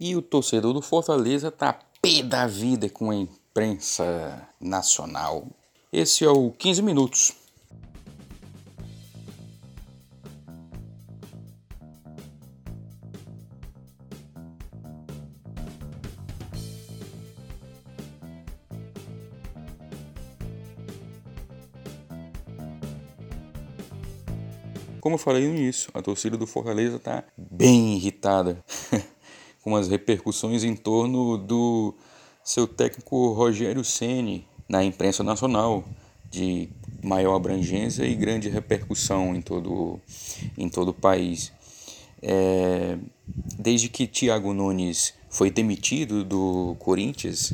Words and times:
E 0.00 0.14
o 0.14 0.22
torcedor 0.22 0.72
do 0.72 0.80
Fortaleza 0.80 1.50
tá 1.50 1.76
pé 2.00 2.22
da 2.22 2.46
vida 2.46 2.88
com 2.88 3.10
a 3.10 3.16
imprensa 3.16 4.48
nacional. 4.60 5.48
Esse 5.92 6.24
é 6.24 6.30
o 6.30 6.52
15 6.52 6.82
Minutos. 6.82 7.32
Como 25.00 25.14
eu 25.14 25.18
falei 25.18 25.48
no 25.48 25.56
início, 25.56 25.90
a 25.92 26.00
torcida 26.02 26.36
do 26.36 26.46
Fortaleza 26.46 26.96
está 26.96 27.24
bem 27.36 27.96
irritada 27.96 28.62
com 29.68 29.76
as 29.76 29.86
repercussões 29.86 30.64
em 30.64 30.74
torno 30.74 31.36
do 31.36 31.94
seu 32.42 32.66
técnico 32.66 33.34
Rogério 33.34 33.84
Ceni 33.84 34.46
na 34.66 34.82
imprensa 34.82 35.22
nacional 35.22 35.84
de 36.30 36.70
maior 37.02 37.36
abrangência 37.36 38.04
e 38.04 38.14
grande 38.14 38.48
repercussão 38.48 39.36
em 39.36 39.42
todo, 39.42 40.00
em 40.56 40.70
todo 40.70 40.88
o 40.88 40.94
país. 40.94 41.52
É, 42.22 42.96
desde 43.58 43.90
que 43.90 44.06
Thiago 44.06 44.54
Nunes 44.54 45.12
foi 45.28 45.50
demitido 45.50 46.24
do 46.24 46.74
Corinthians, 46.78 47.52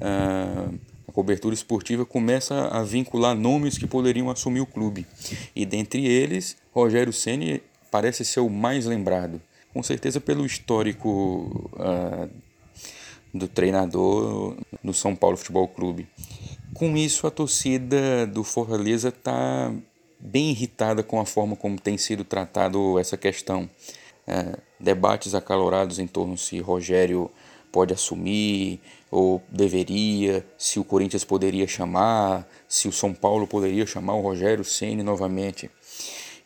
a 0.00 1.12
cobertura 1.12 1.54
esportiva 1.54 2.06
começa 2.06 2.68
a 2.68 2.82
vincular 2.82 3.36
nomes 3.36 3.76
que 3.76 3.86
poderiam 3.86 4.30
assumir 4.30 4.60
o 4.60 4.66
clube. 4.66 5.06
E 5.54 5.66
dentre 5.66 6.06
eles, 6.06 6.56
Rogério 6.72 7.12
Ceni 7.12 7.62
parece 7.90 8.24
ser 8.24 8.40
o 8.40 8.48
mais 8.48 8.86
lembrado. 8.86 9.38
Com 9.72 9.82
certeza 9.82 10.20
pelo 10.20 10.44
histórico 10.44 11.70
uh, 11.74 12.28
do 13.32 13.48
treinador 13.48 14.56
no 14.82 14.92
São 14.92 15.16
Paulo 15.16 15.36
Futebol 15.36 15.66
Clube. 15.68 16.06
Com 16.74 16.96
isso, 16.96 17.26
a 17.26 17.30
torcida 17.30 18.26
do 18.26 18.44
Fortaleza 18.44 19.08
está 19.08 19.72
bem 20.18 20.50
irritada 20.50 21.02
com 21.02 21.20
a 21.20 21.26
forma 21.26 21.56
como 21.56 21.80
tem 21.80 21.98
sido 21.98 22.24
tratado 22.24 22.98
essa 22.98 23.16
questão. 23.16 23.68
Uh, 24.26 24.58
debates 24.78 25.34
acalorados 25.34 25.98
em 25.98 26.06
torno 26.06 26.36
se 26.38 26.60
Rogério 26.60 27.30
pode 27.72 27.94
assumir 27.94 28.80
ou 29.10 29.42
deveria, 29.48 30.46
se 30.58 30.78
o 30.78 30.84
Corinthians 30.84 31.24
poderia 31.24 31.66
chamar, 31.66 32.46
se 32.68 32.86
o 32.86 32.92
São 32.92 33.12
Paulo 33.12 33.46
poderia 33.46 33.86
chamar 33.86 34.14
o 34.14 34.20
Rogério 34.20 34.64
Ceni 34.64 35.02
novamente. 35.02 35.70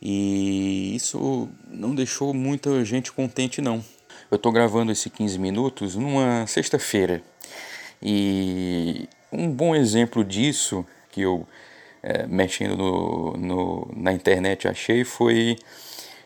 E 0.01 0.95
isso 0.95 1.49
não 1.69 1.95
deixou 1.95 2.35
muita 2.35 2.85
gente 2.85 3.13
contente 3.13 3.61
não. 3.61 3.85
Eu 4.31 4.37
estou 4.37 4.53
gravando 4.53 4.93
esse 4.93 5.09
15 5.09 5.39
minutos 5.39 5.97
numa 5.97 6.47
sexta-feira. 6.47 7.23
E 8.03 9.09
um 9.33 9.51
bom 9.51 9.75
exemplo 9.75 10.25
disso 10.25 10.85
que 11.11 11.23
eu 11.23 11.47
é, 12.03 12.27
mexendo 12.27 12.77
no, 12.77 13.33
no, 13.37 13.91
na 13.97 14.13
internet 14.13 14.69
achei 14.69 15.05
foi 15.05 15.57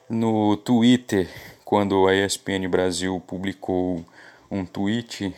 no 0.09 0.57
Twitter, 0.57 1.29
quando 1.65 2.07
a 2.07 2.15
ESPN 2.15 2.69
Brasil 2.69 3.23
publicou 3.27 4.05
um 4.51 4.65
tweet 4.65 5.33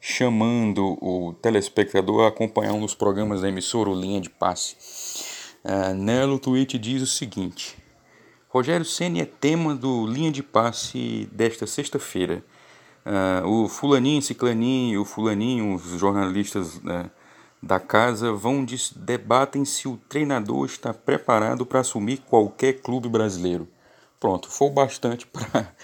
chamando 0.00 0.96
o 1.02 1.34
telespectador 1.34 2.24
a 2.24 2.28
acompanhar 2.28 2.72
um 2.72 2.80
dos 2.80 2.94
programas 2.94 3.42
da 3.42 3.48
emissora, 3.48 3.90
o 3.90 3.94
Linha 3.94 4.20
de 4.20 4.30
Passe. 4.30 4.76
Uh, 5.66 5.92
nela 5.94 6.32
o 6.32 6.38
tweet 6.38 6.78
diz 6.78 7.02
o 7.02 7.06
seguinte: 7.08 7.76
Rogério 8.48 8.84
Ceni 8.84 9.20
é 9.20 9.24
tema 9.24 9.74
do 9.74 10.06
Linha 10.06 10.30
de 10.30 10.40
Passe 10.40 11.28
desta 11.32 11.66
sexta-feira. 11.66 12.44
Uh, 13.04 13.64
o 13.64 13.68
fulaninho, 13.68 14.22
ciclaninho, 14.22 15.02
o 15.02 15.04
fulaninho, 15.04 15.74
os 15.74 15.98
jornalistas 15.98 16.76
uh, 16.76 17.10
da 17.60 17.80
casa 17.80 18.32
vão 18.32 18.64
debatem 18.94 19.64
se 19.64 19.88
o 19.88 19.96
treinador 20.08 20.66
está 20.66 20.94
preparado 20.94 21.66
para 21.66 21.80
assumir 21.80 22.18
qualquer 22.18 22.74
clube 22.74 23.08
brasileiro. 23.08 23.66
Pronto, 24.20 24.48
foi 24.48 24.70
bastante 24.70 25.26
para 25.28 25.74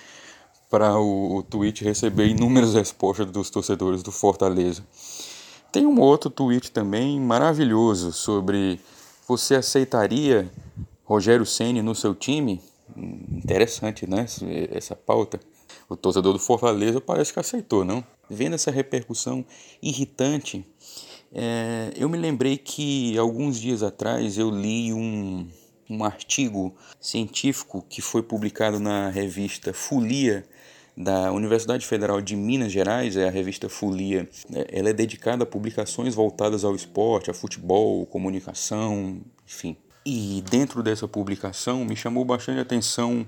para 0.70 0.96
o, 0.96 1.36
o 1.36 1.42
tweet 1.42 1.84
receber 1.84 2.28
inúmeras 2.28 2.72
respostas 2.72 3.26
dos 3.26 3.50
torcedores 3.50 4.02
do 4.02 4.10
Fortaleza. 4.10 4.82
Tem 5.70 5.84
um 5.84 6.00
outro 6.00 6.30
tweet 6.30 6.70
também 6.70 7.20
maravilhoso 7.20 8.10
sobre 8.10 8.80
você 9.36 9.54
aceitaria 9.54 10.50
Rogério 11.04 11.46
Ceni 11.46 11.80
no 11.80 11.94
seu 11.94 12.14
time? 12.14 12.60
Interessante, 12.94 14.06
né? 14.06 14.26
Essa 14.70 14.94
pauta. 14.94 15.40
O 15.88 15.96
torcedor 15.96 16.34
do 16.34 16.38
Fortaleza 16.38 17.00
parece 17.00 17.32
que 17.32 17.40
aceitou, 17.40 17.84
não? 17.84 18.04
Vendo 18.28 18.54
essa 18.54 18.70
repercussão 18.70 19.44
irritante, 19.82 20.66
é, 21.32 21.92
eu 21.96 22.08
me 22.08 22.18
lembrei 22.18 22.58
que 22.58 23.16
alguns 23.16 23.58
dias 23.58 23.82
atrás 23.82 24.36
eu 24.36 24.50
li 24.50 24.92
um, 24.92 25.48
um 25.88 26.04
artigo 26.04 26.74
científico 27.00 27.84
que 27.88 28.02
foi 28.02 28.22
publicado 28.22 28.78
na 28.78 29.08
revista 29.08 29.72
Folia 29.72 30.44
da 30.96 31.32
Universidade 31.32 31.86
Federal 31.86 32.20
de 32.20 32.36
Minas 32.36 32.70
Gerais, 32.70 33.16
é 33.16 33.26
a 33.26 33.30
revista 33.30 33.68
Folia. 33.68 34.28
É, 34.52 34.78
ela 34.78 34.90
é 34.90 34.92
dedicada 34.92 35.44
a 35.44 35.46
publicações 35.46 36.14
voltadas 36.14 36.64
ao 36.64 36.74
esporte, 36.74 37.30
a 37.30 37.34
futebol, 37.34 38.04
comunicação, 38.06 39.20
enfim. 39.46 39.76
E 40.04 40.42
dentro 40.50 40.82
dessa 40.82 41.06
publicação 41.06 41.84
me 41.84 41.94
chamou 41.94 42.24
bastante 42.24 42.60
atenção 42.60 43.26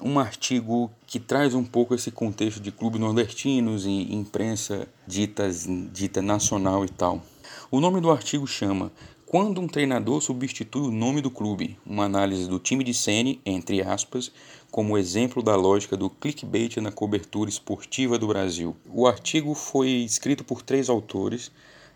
um 0.00 0.18
artigo 0.18 0.90
que 1.06 1.18
traz 1.18 1.54
um 1.54 1.64
pouco 1.64 1.94
esse 1.94 2.10
contexto 2.10 2.60
de 2.60 2.70
clubes 2.70 3.00
nordestinos 3.00 3.84
e 3.84 4.14
imprensa 4.14 4.86
ditas, 5.06 5.66
dita 5.92 6.22
nacional 6.22 6.84
e 6.84 6.88
tal. 6.88 7.22
O 7.70 7.80
nome 7.80 8.00
do 8.00 8.10
artigo 8.10 8.46
chama 8.46 8.92
quando 9.28 9.60
um 9.60 9.68
treinador 9.68 10.22
substitui 10.22 10.88
o 10.88 10.90
nome 10.90 11.20
do 11.20 11.30
clube, 11.30 11.78
uma 11.84 12.06
análise 12.06 12.48
do 12.48 12.58
time 12.58 12.82
de 12.82 12.94
Sene, 12.94 13.38
entre 13.44 13.82
aspas, 13.82 14.32
como 14.70 14.96
exemplo 14.96 15.42
da 15.42 15.54
lógica 15.54 15.98
do 15.98 16.08
clickbait 16.08 16.78
na 16.78 16.90
cobertura 16.90 17.50
esportiva 17.50 18.18
do 18.18 18.26
Brasil. 18.26 18.74
O 18.90 19.06
artigo 19.06 19.54
foi 19.54 19.88
escrito 19.88 20.42
por 20.42 20.62
três 20.62 20.88
autores: 20.88 21.48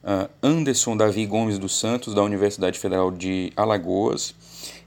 uh, 0.04 0.28
Anderson 0.42 0.94
Davi 0.94 1.24
Gomes 1.24 1.58
dos 1.58 1.78
Santos, 1.78 2.14
da 2.14 2.22
Universidade 2.22 2.78
Federal 2.78 3.10
de 3.10 3.50
Alagoas, 3.56 4.34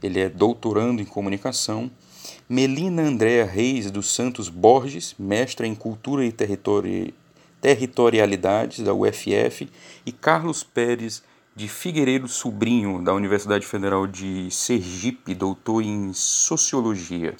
ele 0.03 0.19
é 0.19 0.29
doutorando 0.29 1.01
em 1.01 1.05
comunicação. 1.05 1.89
Melina 2.47 3.01
Andréa 3.01 3.45
Reis 3.45 3.89
dos 3.89 4.13
Santos 4.13 4.49
Borges, 4.49 5.15
mestra 5.17 5.65
em 5.65 5.73
Cultura 5.73 6.23
e 6.23 6.31
Territori 6.31 7.11
Territorialidades, 7.59 8.83
da 8.83 8.93
UFF, 8.93 9.67
e 10.05 10.11
Carlos 10.11 10.63
Pérez 10.63 11.23
de 11.55 11.69
Figueiredo 11.69 12.27
Sobrinho, 12.27 13.01
da 13.01 13.13
Universidade 13.13 13.65
Federal 13.65 14.05
de 14.05 14.51
Sergipe, 14.51 15.33
doutor 15.33 15.81
em 15.81 16.11
Sociologia. 16.11 17.37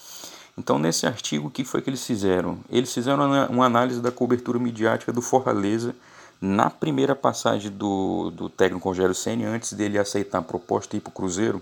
Então, 0.58 0.80
nesse 0.80 1.06
artigo, 1.06 1.50
o 1.50 1.52
que 1.52 1.66
foi 1.66 1.82
que 1.82 1.90
eles 1.90 2.06
fizeram? 2.06 2.60
Eles 2.70 2.94
fizeram 2.94 3.50
uma 3.50 3.66
análise 3.66 4.00
da 4.00 4.12
cobertura 4.12 4.58
midiática 4.58 5.12
do 5.12 5.22
Fortaleza 5.22 5.94
na 6.40 6.70
primeira 6.70 7.14
passagem 7.14 7.70
do, 7.70 8.32
do 8.32 8.50
técnico 8.50 8.88
Rogério 8.88 9.14
Senna, 9.14 9.50
antes 9.50 9.74
dele 9.74 10.00
aceitar 10.00 10.38
a 10.38 10.42
proposta 10.42 10.96
e 10.96 11.00
ir 11.00 11.02
para 11.02 11.10
o 11.10 11.14
Cruzeiro. 11.14 11.62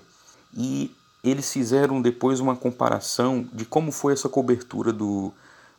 E 0.56 0.96
eles 1.24 1.52
fizeram 1.52 2.00
depois 2.04 2.40
uma 2.40 2.56
comparação 2.56 3.48
de 3.52 3.66
como 3.66 3.92
foi 3.92 4.14
essa 4.14 4.30
cobertura 4.30 4.94
do, 4.94 5.34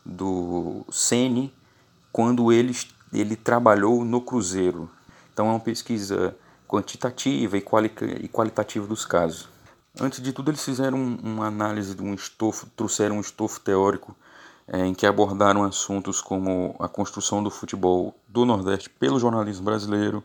do 0.04 0.84
Ceni 0.90 1.52
quando 2.12 2.50
ele, 2.50 2.76
ele 3.12 3.36
trabalhou 3.36 4.04
no 4.04 4.20
Cruzeiro. 4.20 4.90
Então 5.32 5.46
é 5.46 5.50
uma 5.50 5.60
pesquisa 5.60 6.34
quantitativa 6.74 7.56
e, 7.56 7.60
quali 7.60 7.90
e 8.20 8.28
qualitativa 8.28 8.86
dos 8.86 9.04
casos. 9.04 9.48
Antes 10.00 10.20
de 10.20 10.32
tudo, 10.32 10.50
eles 10.50 10.64
fizeram 10.64 10.98
uma 11.22 11.46
análise 11.46 11.94
de 11.94 12.02
um 12.02 12.12
estofo, 12.14 12.66
trouxeram 12.74 13.18
um 13.18 13.20
estofo 13.20 13.60
teórico 13.60 14.16
é, 14.66 14.84
em 14.84 14.92
que 14.92 15.06
abordaram 15.06 15.62
assuntos 15.62 16.20
como 16.20 16.74
a 16.80 16.88
construção 16.88 17.44
do 17.44 17.50
futebol 17.50 18.12
do 18.26 18.44
Nordeste 18.44 18.90
pelo 18.90 19.20
jornalismo 19.20 19.64
brasileiro, 19.64 20.22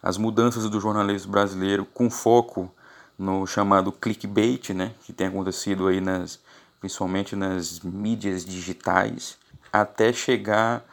as 0.00 0.16
mudanças 0.16 0.70
do 0.70 0.80
jornalismo 0.80 1.32
brasileiro 1.32 1.84
com 1.84 2.08
foco 2.08 2.70
no 3.18 3.44
chamado 3.44 3.90
clickbait, 3.90 4.70
né, 4.70 4.94
que 5.02 5.12
tem 5.12 5.26
acontecido 5.26 5.88
aí 5.88 6.00
nas, 6.00 6.38
principalmente 6.78 7.34
nas 7.34 7.80
mídias 7.80 8.44
digitais, 8.44 9.36
até 9.72 10.12
chegar 10.12 10.84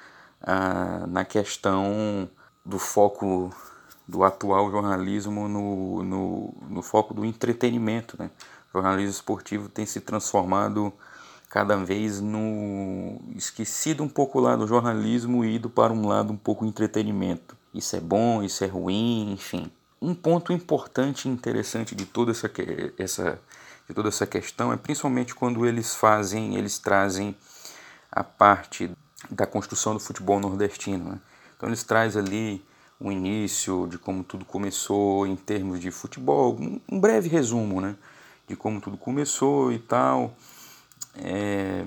ah, 0.42 1.06
na 1.08 1.24
questão 1.24 2.30
do 2.66 2.80
foco 2.80 3.52
do 4.10 4.24
atual 4.24 4.72
jornalismo 4.72 5.48
no, 5.48 6.04
no, 6.04 6.54
no 6.68 6.82
foco 6.82 7.14
do 7.14 7.24
entretenimento. 7.24 8.16
Né? 8.18 8.32
O 8.74 8.80
jornalismo 8.80 9.12
esportivo 9.12 9.70
tem 9.70 9.86
se 9.86 10.02
transformado 10.02 10.92
cada 11.48 11.78
vez 11.78 12.20
no 12.20 13.22
esquecido 13.36 14.04
um 14.04 14.10
pouco 14.10 14.40
lá 14.40 14.56
do 14.56 14.68
jornalismo 14.68 15.46
e 15.46 15.56
ido 15.56 15.70
para 15.70 15.94
um 15.94 16.08
lado 16.08 16.34
um 16.34 16.38
pouco 16.38 16.66
entretenimento. 16.66 17.56
Isso 17.74 17.96
é 17.96 18.00
bom, 18.00 18.42
isso 18.42 18.64
é 18.64 18.68
ruim, 18.68 19.32
enfim. 19.32 19.72
Um 20.02 20.16
ponto 20.16 20.52
importante 20.52 21.28
e 21.28 21.32
interessante 21.32 21.94
de 21.94 22.06
toda 22.06 22.32
essa, 22.32 22.50
essa, 22.98 23.40
de 23.88 23.94
toda 23.94 24.10
essa 24.10 24.26
questão 24.26 24.74
é 24.74 24.78
principalmente 24.78 25.36
quando 25.36 25.66
eles 25.68 25.94
fazem, 25.94 26.56
eles 26.56 26.80
trazem 26.80 27.36
a 28.12 28.24
parte 28.24 28.90
da 29.30 29.46
construção 29.46 29.94
do 29.94 30.00
futebol 30.00 30.40
nordestino. 30.40 31.12
Né? 31.12 31.20
Então 31.56 31.70
eles 31.70 31.84
trazem 31.84 32.22
ali 32.22 32.69
o 33.00 33.12
início 33.12 33.88
de 33.88 33.98
como 33.98 34.24
tudo 34.24 34.44
começou 34.44 35.26
em 35.26 35.36
termos 35.36 35.80
de 35.80 35.90
futebol, 35.90 36.58
um 36.92 37.00
breve 37.00 37.30
resumo, 37.30 37.80
né? 37.80 37.96
De 38.48 38.56
como 38.56 38.82
tudo 38.82 38.98
começou 38.98 39.72
e 39.72 39.80
tal. 39.80 40.36
É, 41.16 41.86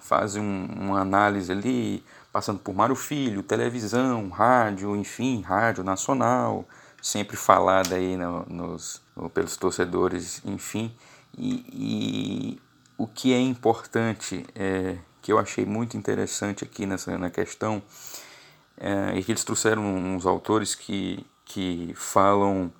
fazem 0.00 0.42
um, 0.42 0.66
uma 0.80 1.00
análise 1.00 1.52
ali, 1.52 2.04
passando 2.32 2.58
por 2.58 2.74
Mário 2.74 2.94
Filho, 2.94 3.42
televisão, 3.42 4.28
rádio, 4.28 4.96
enfim, 4.96 5.42
rádio 5.42 5.84
nacional, 5.84 6.66
sempre 7.02 7.36
falada 7.36 7.96
aí 7.96 8.16
no, 8.16 8.46
nos, 8.46 9.02
no, 9.16 9.28
pelos 9.28 9.56
torcedores, 9.56 10.40
enfim. 10.44 10.94
E, 11.36 11.64
e, 11.72 12.62
o 12.96 13.06
que 13.06 13.32
é 13.32 13.40
importante, 13.40 14.46
é, 14.54 14.96
que 15.20 15.32
eu 15.32 15.38
achei 15.38 15.66
muito 15.66 15.96
interessante 15.96 16.64
aqui 16.64 16.86
nessa 16.86 17.18
na 17.18 17.28
questão, 17.28 17.82
é, 18.78 19.20
que 19.20 19.32
eles 19.32 19.44
trouxeram 19.44 19.82
uns 19.82 20.26
autores 20.26 20.74
que, 20.74 21.24
que 21.44 21.92
falam 21.96 22.72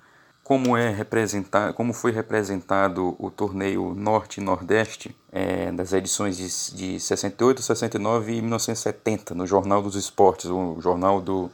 como 0.43 0.77
é 0.77 0.91
representado, 0.91 1.73
como 1.73 1.91
foi 1.91 2.11
representado 2.11 3.15
o 3.17 3.31
torneio 3.31 3.95
Norte 3.95 4.39
e 4.39 4.43
Nordeste 4.43 5.15
é, 5.31 5.71
das 5.71 5.91
edições 5.91 6.37
de, 6.37 6.45
de 6.75 6.99
68, 6.99 7.63
69 7.63 8.31
e 8.31 8.41
1970 8.41 9.33
no 9.33 9.47
Jornal 9.47 9.81
dos 9.81 9.95
Esportes, 9.95 10.45
o 10.45 10.77
jornal 10.79 11.19
do, 11.19 11.49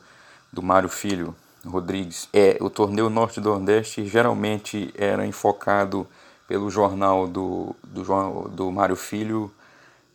do 0.52 0.62
Mário 0.62 0.90
Filho 0.90 1.34
Rodrigues. 1.66 2.28
É, 2.34 2.58
o 2.60 2.70
torneio 2.70 3.10
Norte 3.10 3.40
e 3.40 3.44
Nordeste 3.44 4.06
geralmente 4.06 4.94
era 4.98 5.26
enfocado 5.26 6.06
pelo 6.46 6.70
jornal 6.70 7.28
do, 7.28 7.74
do, 7.84 8.04
do 8.50 8.72
Mário 8.72 8.98
Filho 8.98 9.50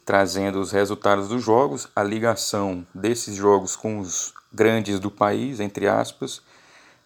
trazendo 0.07 0.61
os 0.61 0.71
resultados 0.71 1.29
dos 1.29 1.43
jogos, 1.43 1.89
a 1.95 2.03
ligação 2.03 2.87
desses 2.95 3.35
jogos 3.35 3.75
com 3.75 3.99
os 3.99 4.33
grandes 4.53 5.01
do 5.01 5.11
país, 5.11 5.59
entre 5.59 5.89
aspas, 5.89 6.39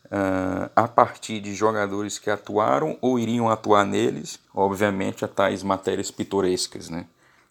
uh, 0.04 0.70
a 0.76 0.86
partir 0.86 1.40
de 1.40 1.54
jogadores 1.54 2.18
que 2.18 2.28
atuaram 2.28 2.98
ou 3.00 3.18
iriam 3.18 3.48
atuar 3.48 3.86
neles, 3.86 4.38
obviamente 4.54 5.24
a 5.24 5.28
tais 5.28 5.62
matérias 5.62 6.10
pitorescas, 6.10 6.90
né? 6.90 7.06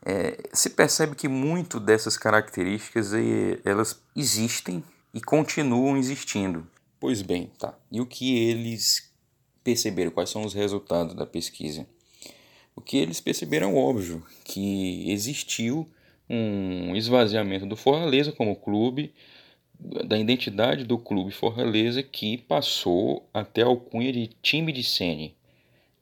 É, 0.06 0.48
se 0.54 0.70
percebe 0.70 1.14
que 1.14 1.28
muito 1.28 1.78
dessas 1.78 2.16
características 2.16 3.12
elas 3.66 4.00
existem 4.16 4.82
e 5.14 5.20
continuam 5.20 5.98
existindo. 5.98 6.66
Pois 7.00 7.22
bem, 7.22 7.52
tá. 7.60 7.74
E 7.92 8.00
o 8.00 8.06
que 8.06 8.38
eles 8.48 9.12
perceberam? 9.62 10.12
Quais 10.12 10.30
são 10.30 10.46
os 10.46 10.54
resultados 10.54 11.16
da 11.16 11.26
pesquisa? 11.26 11.86
O 12.80 12.82
que 12.82 12.96
eles 12.96 13.20
perceberam, 13.20 13.76
óbvio, 13.76 14.26
que 14.46 15.12
existiu 15.12 15.86
um 16.30 16.96
esvaziamento 16.96 17.66
do 17.66 17.76
Fortaleza 17.76 18.32
como 18.32 18.56
clube, 18.56 19.14
da 19.78 20.18
identidade 20.18 20.86
do 20.86 20.98
clube 20.98 21.30
Fortaleza, 21.30 22.02
que 22.02 22.38
passou 22.38 23.28
até 23.34 23.64
a 23.64 23.66
alcunha 23.66 24.14
de 24.14 24.28
time 24.42 24.72
de 24.72 24.82
Sene. 24.82 25.36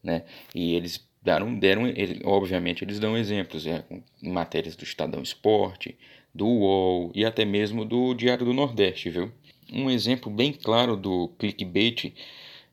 Né? 0.03 0.21
E 0.53 0.75
eles 0.75 1.03
deram, 1.19 1.57
deram 1.57 1.87
ele, 1.87 2.21
obviamente, 2.23 2.83
eles 2.83 2.99
dão 2.99 3.17
exemplos 3.17 3.65
é, 3.65 3.83
em 4.21 4.29
matérias 4.29 4.75
do 4.75 4.83
Estadão 4.83 5.23
Esporte, 5.23 5.97
do 6.31 6.45
UOL 6.45 7.11
e 7.15 7.25
até 7.25 7.43
mesmo 7.43 7.83
do 7.83 8.13
Diário 8.13 8.45
do 8.45 8.53
Nordeste, 8.53 9.09
viu? 9.09 9.31
Um 9.73 9.89
exemplo 9.89 10.31
bem 10.31 10.53
claro 10.53 10.95
do 10.95 11.29
clickbait 11.39 12.13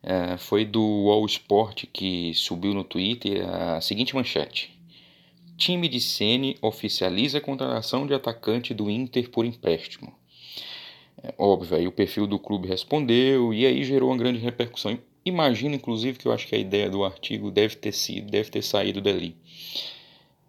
é, 0.04 0.36
foi 0.36 0.66
do 0.66 1.08
All 1.10 1.24
Sport 1.24 1.84
que 1.92 2.34
subiu 2.34 2.74
no 2.74 2.84
Twitter 2.84 3.48
a 3.48 3.80
seguinte 3.80 4.14
manchete: 4.14 4.78
Time 5.56 5.88
de 5.88 6.00
Sene 6.00 6.58
oficializa 6.60 7.38
a 7.38 7.40
contratação 7.40 8.06
de 8.06 8.12
atacante 8.12 8.74
do 8.74 8.90
Inter 8.90 9.30
por 9.30 9.46
empréstimo. 9.46 10.12
É, 11.22 11.32
óbvio, 11.38 11.78
aí 11.78 11.86
o 11.86 11.92
perfil 11.92 12.26
do 12.26 12.38
clube 12.38 12.68
respondeu 12.68 13.54
e 13.54 13.64
aí 13.64 13.82
gerou 13.82 14.10
uma 14.10 14.18
grande 14.18 14.38
repercussão. 14.38 14.98
Imagino, 15.24 15.74
inclusive, 15.74 16.18
que 16.18 16.26
eu 16.26 16.32
acho 16.32 16.46
que 16.46 16.54
a 16.54 16.58
ideia 16.58 16.90
do 16.90 17.02
artigo 17.02 17.50
deve 17.50 17.76
ter 17.76 17.92
sido, 17.92 18.30
deve 18.30 18.50
ter 18.50 18.62
saído 18.62 19.00
dali. 19.00 19.34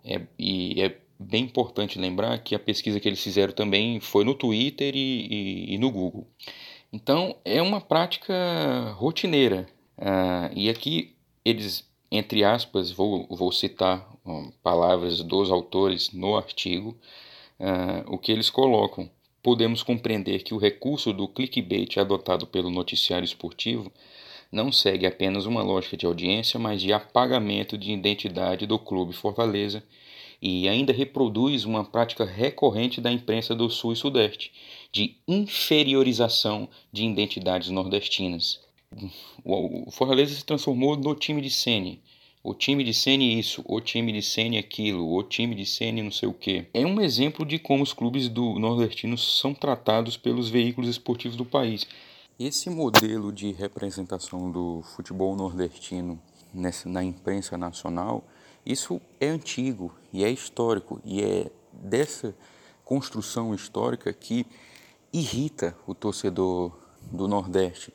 É, 0.03 0.21
e 0.37 0.81
é 0.81 0.97
bem 1.17 1.45
importante 1.45 1.97
lembrar 1.97 2.37
que 2.39 2.53
a 2.53 2.59
pesquisa 2.59 2.99
que 2.99 3.07
eles 3.07 3.23
fizeram 3.23 3.53
também 3.53 4.01
foi 4.01 4.25
no 4.25 4.35
Twitter 4.35 4.93
e, 4.93 5.27
e, 5.69 5.75
e 5.75 5.77
no 5.77 5.89
Google. 5.89 6.27
Então, 6.95 7.35
é 7.43 7.61
uma 7.61 7.81
prática 7.81 8.33
rotineira. 8.95 9.67
Ah, 9.97 10.49
e 10.55 10.69
aqui 10.69 11.13
eles, 11.43 11.85
entre 12.09 12.41
aspas, 12.41 12.89
vou, 12.89 13.27
vou 13.29 13.51
citar 13.51 14.09
um, 14.25 14.49
palavras 14.63 15.21
dos 15.21 15.51
autores 15.51 16.13
no 16.13 16.37
artigo, 16.37 16.97
ah, 17.59 18.05
o 18.07 18.17
que 18.17 18.31
eles 18.31 18.49
colocam. 18.49 19.09
Podemos 19.43 19.83
compreender 19.83 20.41
que 20.41 20.53
o 20.53 20.57
recurso 20.57 21.11
do 21.11 21.27
clickbait 21.27 21.97
adotado 21.97 22.47
pelo 22.47 22.69
noticiário 22.69 23.25
esportivo 23.25 23.91
não 24.49 24.71
segue 24.71 25.05
apenas 25.05 25.45
uma 25.45 25.61
lógica 25.61 25.97
de 25.97 26.05
audiência, 26.05 26.57
mas 26.57 26.81
de 26.81 26.93
apagamento 26.93 27.77
de 27.77 27.91
identidade 27.91 28.65
do 28.65 28.79
clube 28.79 29.11
Fortaleza 29.11 29.83
e 30.41 30.69
ainda 30.69 30.93
reproduz 30.93 31.65
uma 31.65 31.83
prática 31.83 32.23
recorrente 32.23 33.01
da 33.01 33.11
imprensa 33.11 33.53
do 33.53 33.69
Sul 33.69 33.91
e 33.91 33.95
Sudeste, 33.97 34.53
de 34.95 35.17
inferiorização 35.27 36.69
de 36.89 37.03
identidades 37.03 37.69
nordestinas. 37.69 38.61
O 39.43 39.91
Fortaleza 39.91 40.33
se 40.33 40.45
transformou 40.45 40.95
no 40.95 41.13
time 41.13 41.41
de 41.41 41.49
Sene. 41.49 42.01
O 42.41 42.53
time 42.53 42.81
de 42.81 42.93
Sene 42.93 43.37
isso, 43.37 43.61
o 43.67 43.81
time 43.81 44.13
de 44.13 44.21
Sene 44.21 44.57
aquilo, 44.57 45.13
o 45.13 45.21
time 45.21 45.53
de 45.53 45.65
Sene 45.65 46.01
não 46.01 46.11
sei 46.11 46.29
o 46.29 46.33
que. 46.33 46.67
É 46.73 46.85
um 46.85 47.01
exemplo 47.01 47.45
de 47.45 47.59
como 47.59 47.83
os 47.83 47.91
clubes 47.91 48.29
do 48.29 48.57
nordestino 48.57 49.17
são 49.17 49.53
tratados 49.53 50.15
pelos 50.15 50.47
veículos 50.47 50.89
esportivos 50.89 51.35
do 51.35 51.43
país. 51.43 51.85
Esse 52.39 52.69
modelo 52.69 53.33
de 53.33 53.51
representação 53.51 54.49
do 54.49 54.81
futebol 54.95 55.35
nordestino 55.35 56.17
nessa, 56.53 56.87
na 56.87 57.03
imprensa 57.03 57.57
nacional 57.57 58.23
isso 58.65 59.01
é 59.19 59.27
antigo 59.27 59.93
e 60.13 60.23
é 60.23 60.31
histórico 60.31 61.01
e 61.03 61.21
é 61.21 61.51
dessa 61.73 62.33
construção 62.85 63.53
histórica 63.53 64.13
que 64.13 64.45
irrita 65.17 65.75
o 65.87 65.93
torcedor 65.93 66.71
do 67.11 67.27
Nordeste 67.27 67.93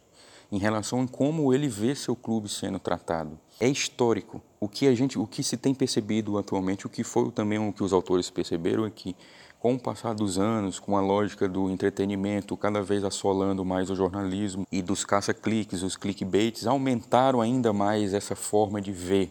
em 0.50 0.58
relação 0.58 1.02
a 1.02 1.06
como 1.06 1.52
ele 1.54 1.68
vê 1.68 1.94
seu 1.94 2.16
clube 2.16 2.48
sendo 2.48 2.78
tratado. 2.78 3.38
É 3.60 3.68
histórico. 3.68 4.42
O 4.58 4.68
que 4.68 4.88
a 4.88 4.94
gente, 4.94 5.18
o 5.18 5.26
que 5.26 5.42
se 5.42 5.56
tem 5.56 5.74
percebido 5.74 6.38
atualmente, 6.38 6.86
o 6.86 6.90
que 6.90 7.04
foi 7.04 7.30
também 7.30 7.58
o 7.58 7.72
que 7.72 7.84
os 7.84 7.92
autores 7.92 8.30
perceberam 8.30 8.84
é 8.84 8.90
que 8.90 9.14
com 9.60 9.74
o 9.74 9.78
passar 9.78 10.14
dos 10.14 10.38
anos, 10.38 10.78
com 10.78 10.96
a 10.96 11.02
lógica 11.02 11.46
do 11.46 11.70
entretenimento 11.70 12.56
cada 12.56 12.82
vez 12.82 13.04
assolando 13.04 13.64
mais 13.64 13.90
o 13.90 13.94
jornalismo 13.94 14.66
e 14.72 14.80
dos 14.80 15.04
caça-cliques, 15.04 15.82
os 15.82 15.96
clickbaits, 15.96 16.66
aumentaram 16.66 17.42
ainda 17.42 17.70
mais 17.70 18.14
essa 18.14 18.34
forma 18.34 18.80
de 18.80 18.90
ver 18.90 19.30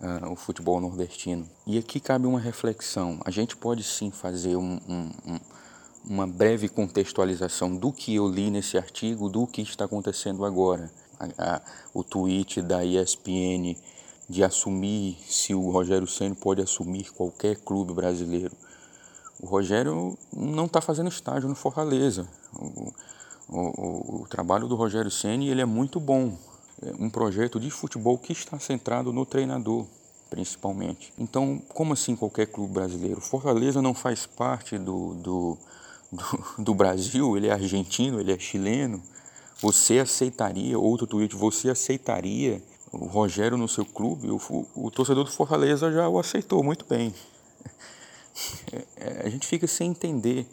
uh, 0.00 0.32
o 0.32 0.34
futebol 0.34 0.80
nordestino. 0.80 1.46
E 1.66 1.76
aqui 1.76 2.00
cabe 2.00 2.26
uma 2.26 2.40
reflexão. 2.40 3.20
A 3.24 3.30
gente 3.30 3.54
pode 3.54 3.84
sim 3.84 4.10
fazer 4.10 4.56
um, 4.56 4.80
um, 4.88 5.10
um, 5.26 5.38
uma 6.08 6.26
breve 6.26 6.68
contextualização 6.68 7.76
do 7.76 7.92
que 7.92 8.14
eu 8.14 8.26
li 8.28 8.50
nesse 8.50 8.78
artigo, 8.78 9.28
do 9.28 9.46
que 9.46 9.60
está 9.60 9.84
acontecendo 9.84 10.44
agora. 10.44 10.90
A, 11.20 11.56
a, 11.56 11.60
o 11.92 12.02
tweet 12.02 12.62
da 12.62 12.84
ESPN 12.84 13.76
de 14.28 14.44
assumir 14.44 15.18
se 15.26 15.54
o 15.54 15.70
Rogério 15.70 16.06
Senna 16.06 16.34
pode 16.34 16.62
assumir 16.62 17.10
qualquer 17.12 17.56
clube 17.56 17.92
brasileiro. 17.92 18.54
O 19.40 19.46
Rogério 19.46 20.18
não 20.32 20.66
está 20.66 20.80
fazendo 20.80 21.08
estágio 21.08 21.48
no 21.48 21.54
Fortaleza. 21.54 22.28
O, 22.54 22.92
o, 23.48 24.22
o, 24.22 24.26
trabalho 24.28 24.66
do 24.66 24.74
Rogério 24.74 25.10
Ceni 25.10 25.48
ele 25.48 25.60
é 25.60 25.64
muito 25.64 26.00
bom. 26.00 26.36
É 26.82 26.92
um 26.98 27.08
projeto 27.08 27.58
de 27.58 27.70
futebol 27.70 28.18
que 28.18 28.32
está 28.32 28.58
centrado 28.58 29.12
no 29.12 29.24
treinador, 29.24 29.86
principalmente. 30.28 31.12
Então, 31.18 31.60
como 31.68 31.92
assim 31.92 32.14
qualquer 32.14 32.46
clube 32.46 32.74
brasileiro? 32.74 33.20
Fortaleza 33.20 33.80
não 33.80 33.94
faz 33.94 34.26
parte 34.26 34.76
do, 34.76 35.14
do, 35.14 35.58
do, 36.58 36.74
Brasil, 36.74 37.36
ele 37.36 37.48
é 37.48 37.52
argentino, 37.52 38.20
ele 38.20 38.32
é 38.32 38.38
chileno. 38.38 39.02
Você 39.60 39.98
aceitaria, 39.98 40.78
outro 40.78 41.06
tweet, 41.06 41.34
você 41.34 41.68
aceitaria 41.68 42.62
o 42.92 43.06
Rogério 43.06 43.56
no 43.56 43.68
seu 43.68 43.84
clube? 43.84 44.30
O, 44.30 44.66
o 44.74 44.90
torcedor 44.90 45.24
do 45.24 45.30
Fortaleza 45.30 45.92
já 45.92 46.08
o 46.08 46.18
aceitou 46.18 46.62
muito 46.62 46.84
bem. 46.84 47.14
É, 48.72 48.84
é, 48.96 49.22
a 49.26 49.28
gente 49.28 49.48
fica 49.48 49.66
sem 49.66 49.90
entender 49.90 50.46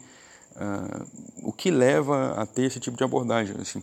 uh, 0.56 1.06
o 1.42 1.52
que 1.52 1.70
leva 1.70 2.32
a 2.32 2.44
ter 2.44 2.64
esse 2.64 2.80
tipo 2.80 2.96
de 2.96 3.04
abordagem. 3.04 3.54
Assim. 3.60 3.80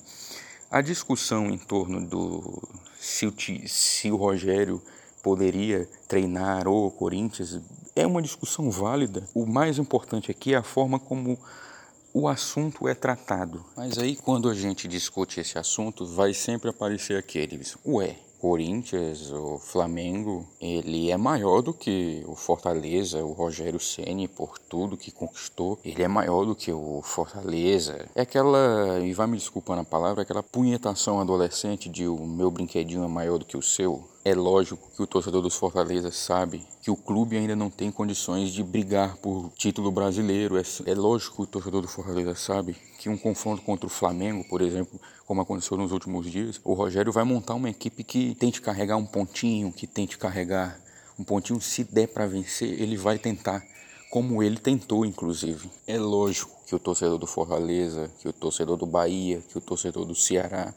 A 0.70 0.82
discussão 0.82 1.48
em 1.48 1.58
torno 1.58 2.06
do 2.06 2.62
se 3.00 3.26
o, 3.26 3.34
se 3.66 4.12
o 4.12 4.18
Rogério 4.18 4.82
poderia 5.22 5.88
treinar 6.06 6.68
o 6.68 6.92
Corinthians 6.92 7.62
é 7.96 8.06
uma 8.06 8.22
discussão 8.22 8.70
válida. 8.72 9.28
O 9.34 9.46
mais 9.46 9.78
importante 9.78 10.32
aqui 10.32 10.54
é 10.54 10.58
a 10.58 10.64
forma 10.64 11.00
como 11.00 11.38
o 12.14 12.28
assunto 12.28 12.88
é 12.88 12.94
tratado. 12.94 13.66
Mas 13.76 13.98
aí 13.98 14.16
quando 14.16 14.50
a 14.50 14.54
gente 14.54 14.88
discute 14.88 15.40
esse 15.40 15.58
assunto, 15.58 16.06
vai 16.06 16.34
sempre 16.34 16.70
aparecer 16.70 17.18
aqueles, 17.18 17.76
ué, 17.86 18.18
Corinthians, 18.44 19.32
o 19.32 19.58
Flamengo, 19.58 20.46
ele 20.60 21.10
é 21.10 21.16
maior 21.16 21.62
do 21.62 21.74
que 21.74 22.26
o 22.28 22.36
Fortaleza, 22.36 23.24
o 23.24 23.32
Rogério 23.32 23.80
Ceni 23.80 24.28
por 24.28 24.60
tudo 24.60 24.98
que 24.98 25.12
conquistou. 25.12 25.80
Ele 25.82 26.04
é 26.04 26.10
maior 26.10 26.44
do 26.44 26.54
que 26.54 26.70
o 26.70 27.02
Fortaleza. 27.02 28.06
É 28.14 28.24
aquela, 28.24 29.00
e 29.00 29.14
vai 29.14 29.28
me 29.28 29.38
desculpando 29.38 29.80
a 29.80 29.86
palavra, 29.86 30.24
aquela 30.24 30.44
punhetação 30.44 31.22
adolescente 31.22 31.88
de 31.88 32.06
o 32.06 32.18
meu 32.28 32.52
brinquedinho 32.52 33.06
é 33.06 33.08
maior 33.08 33.38
do 33.38 33.46
que 33.46 33.56
o 33.56 33.62
seu. 33.62 34.04
É 34.26 34.36
lógico 34.36 34.92
que 34.94 35.02
o 35.02 35.08
torcedor 35.08 35.42
dos 35.42 35.56
Fortaleza 35.56 36.12
sabe 36.12 36.68
que 36.82 36.92
o 36.92 36.98
clube 36.98 37.38
ainda 37.38 37.56
não 37.56 37.70
tem 37.70 37.92
condições 37.92 38.52
de 38.52 38.62
brigar 38.62 39.16
por 39.18 39.52
título 39.56 39.90
brasileiro. 39.90 40.58
É, 40.58 40.64
é 40.86 40.94
lógico 40.94 41.38
que 41.38 41.42
o 41.44 41.48
torcedor 41.48 41.82
do 41.82 41.88
Fortaleza 41.88 42.36
sabe 42.36 42.76
que 43.04 43.10
um 43.10 43.18
confronto 43.18 43.62
contra 43.62 43.86
o 43.86 43.90
Flamengo, 43.90 44.44
por 44.46 44.62
exemplo, 44.62 45.00
como 45.28 45.42
aconteceu 45.42 45.78
nos 45.78 45.92
últimos 45.92 46.32
dias, 46.32 46.60
o 46.64 46.74
Rogério 46.74 47.12
vai 47.12 47.24
montar 47.24 47.54
uma 47.54 47.70
equipe 47.70 48.04
que 48.04 48.34
tente 48.36 48.62
carregar 48.62 48.96
um 48.96 49.06
pontinho, 49.06 49.72
que 49.72 49.86
tente 49.86 50.18
carregar 50.18 50.80
um 51.20 51.24
pontinho. 51.24 51.60
Se 51.60 51.84
der 51.84 52.08
para 52.08 52.26
vencer, 52.26 52.82
ele 52.82 52.96
vai 52.96 53.20
tentar, 53.20 53.62
como 54.10 54.42
ele 54.42 54.58
tentou, 54.58 55.06
inclusive. 55.06 55.70
É 55.86 55.98
lógico 55.98 56.56
que 56.66 56.74
o 56.74 56.80
torcedor 56.80 57.18
do 57.18 57.28
Fortaleza, 57.28 58.10
que 58.20 58.28
o 58.30 58.34
torcedor 58.34 58.78
do 58.78 58.86
Bahia, 58.86 59.44
que 59.50 59.58
o 59.58 59.62
torcedor 59.62 60.06
do 60.06 60.16
Ceará 60.16 60.74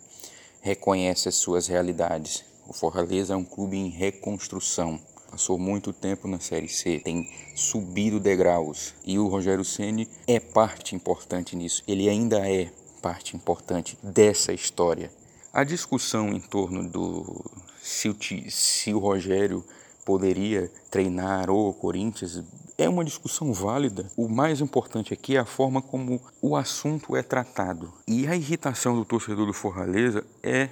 reconhece 0.61 1.29
as 1.29 1.37
suas 1.37 1.69
realidades 1.69 2.45
o 2.69 2.73
Fortaleza 2.73 3.35
é 3.35 3.37
um 3.37 3.45
clube 3.45 3.77
em 3.77 3.89
reconstrução. 3.89 5.01
Passou 5.37 5.59
muito 5.59 5.93
tempo 5.93 6.27
na 6.27 6.41
Série 6.41 6.67
C, 6.67 6.99
tem 7.05 7.29
subido 7.55 8.19
degraus 8.19 8.95
e 9.05 9.19
o 9.19 9.29
Rogério 9.29 9.67
Ceni 9.67 10.09
é 10.27 10.41
parte 10.41 10.97
importante 10.97 11.55
nisso. 11.55 11.83
Ele 11.87 12.09
ainda 12.09 12.39
é 12.51 12.71
parte 13.03 13.37
importante 13.37 13.99
dessa 14.03 14.55
história. 14.55 15.13
A 15.53 15.63
discussão 15.63 16.31
em 16.31 16.41
torno 16.41 16.89
do 16.89 17.45
se 17.83 18.09
o, 18.09 18.17
se 18.49 18.95
o 18.95 18.99
Rogério 18.99 19.63
poderia 20.07 20.73
treinar 20.91 21.51
o 21.51 21.71
Corinthians 21.75 22.43
é 22.79 22.89
uma 22.89 23.05
discussão 23.05 23.53
válida. 23.53 24.11
O 24.17 24.29
mais 24.29 24.61
importante 24.61 25.13
aqui 25.13 25.37
é 25.37 25.41
a 25.41 25.45
forma 25.45 25.81
como 25.81 26.21
o 26.43 26.57
assunto 26.57 27.17
é 27.17 27.23
tratado. 27.23 27.93
E 28.07 28.27
a 28.27 28.37
irritação 28.37 28.95
do 28.95 29.05
torcedor 29.05 29.47
do 29.47 29.53
Fortaleza 29.53 30.25
é, 30.43 30.69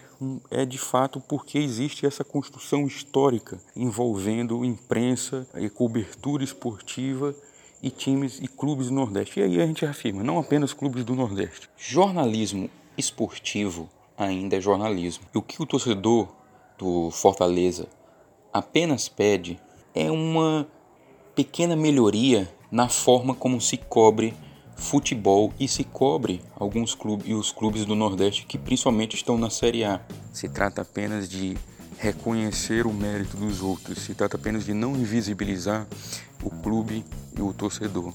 é 0.50 0.64
de 0.64 0.78
fato 0.78 1.20
porque 1.20 1.58
existe 1.58 2.06
essa 2.06 2.24
construção 2.24 2.86
histórica 2.86 3.58
envolvendo 3.74 4.64
imprensa 4.64 5.46
e 5.56 5.68
cobertura 5.70 6.44
esportiva 6.44 7.34
e 7.82 7.90
times 7.90 8.38
e 8.40 8.48
clubes 8.48 8.88
do 8.88 8.94
Nordeste. 8.94 9.40
E 9.40 9.42
aí 9.42 9.60
a 9.60 9.66
gente 9.66 9.84
afirma, 9.84 10.22
não 10.22 10.38
apenas 10.38 10.72
clubes 10.72 11.04
do 11.04 11.14
Nordeste. 11.14 11.68
Jornalismo 11.76 12.68
esportivo 12.96 13.88
ainda 14.16 14.56
é 14.56 14.60
jornalismo. 14.60 15.24
E 15.34 15.38
o 15.38 15.42
que 15.42 15.60
o 15.62 15.66
torcedor 15.66 16.28
do 16.78 17.10
Fortaleza 17.10 17.88
apenas 18.52 19.08
pede 19.08 19.60
é 19.94 20.10
uma 20.10 20.66
pequena 21.34 21.74
melhoria 21.74 22.48
na 22.70 22.88
forma 22.88 23.34
como 23.34 23.60
se 23.60 23.76
cobre 23.76 24.34
futebol 24.76 25.52
e 25.58 25.68
se 25.68 25.84
cobre 25.84 26.40
alguns 26.56 26.94
clubes 26.94 27.26
e 27.28 27.34
os 27.34 27.52
clubes 27.52 27.84
do 27.84 27.94
Nordeste 27.94 28.46
que 28.46 28.58
principalmente 28.58 29.16
estão 29.16 29.38
na 29.38 29.50
Série 29.50 29.84
A. 29.84 30.00
Se 30.32 30.48
trata 30.48 30.82
apenas 30.82 31.28
de 31.28 31.56
reconhecer 31.98 32.86
o 32.86 32.92
mérito 32.92 33.36
dos 33.36 33.62
outros, 33.62 33.98
se 33.98 34.14
trata 34.14 34.36
apenas 34.36 34.64
de 34.64 34.74
não 34.74 34.96
invisibilizar 34.96 35.86
o 36.42 36.50
clube 36.50 37.04
e 37.36 37.40
o 37.40 37.52
torcedor. 37.52 38.12